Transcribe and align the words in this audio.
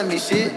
telling 0.00 0.14
me 0.14 0.18
shit. 0.18 0.49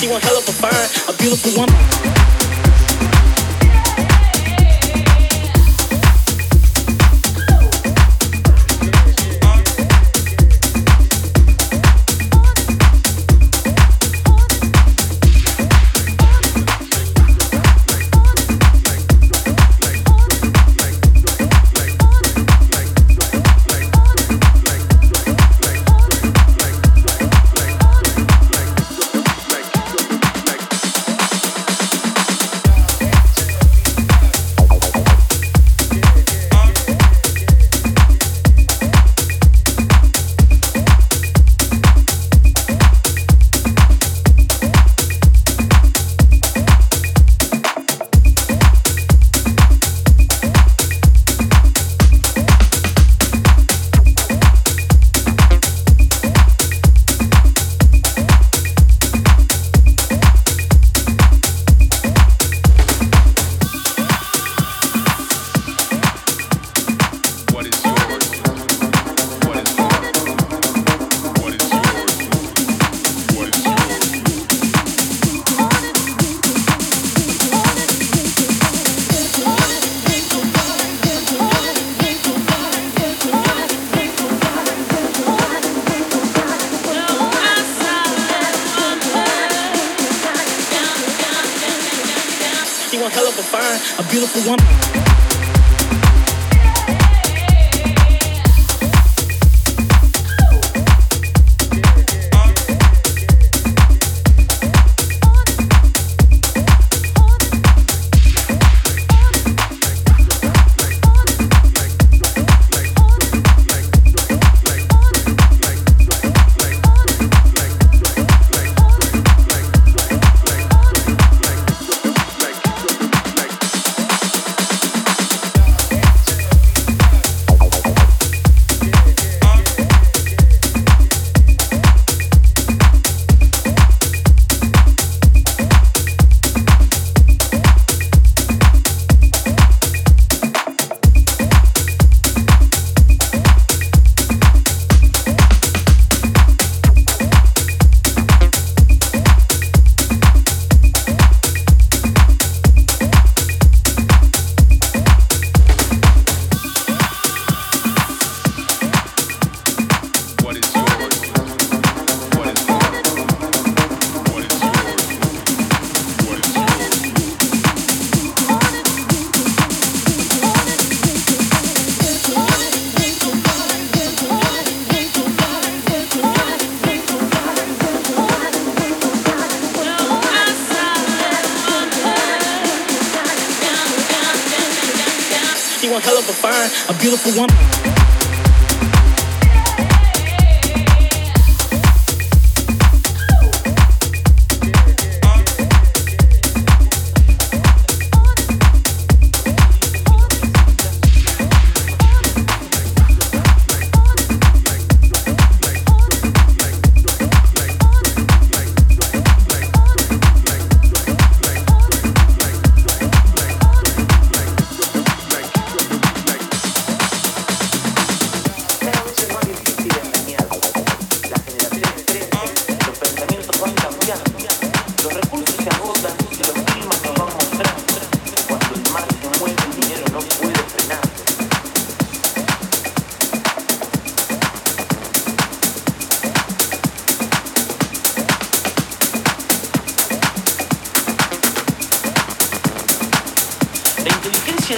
She 0.00 0.08
want 0.08 0.24
hell 0.24 0.38
of 0.38 0.48
a 0.48 0.52
fine, 0.52 1.14
a 1.14 1.18
beautiful 1.18 1.60
woman. 1.60 2.29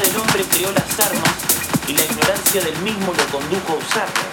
del 0.00 0.16
hombre 0.16 0.42
creó 0.44 0.72
las 0.72 0.98
armas 1.00 1.34
y 1.86 1.92
la 1.92 2.04
ignorancia 2.04 2.62
del 2.62 2.78
mismo 2.78 3.12
lo 3.12 3.26
condujo 3.26 3.74
a 3.74 3.76
usarlas. 3.76 4.31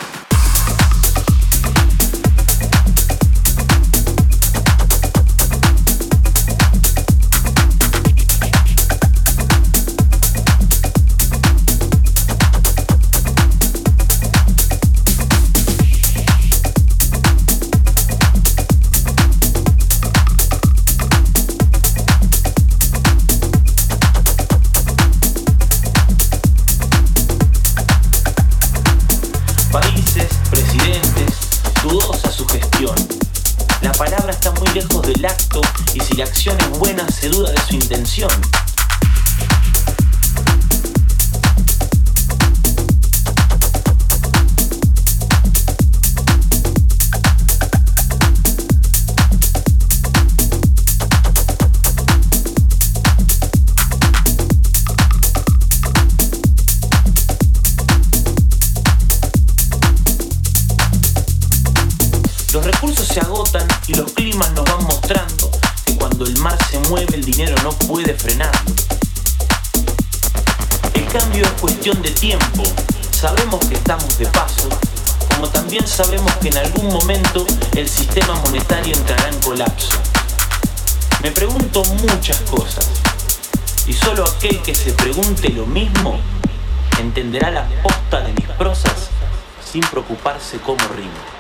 Preocuparse 90.50 90.60
cómo 90.60 90.96
rimo. 90.96 91.39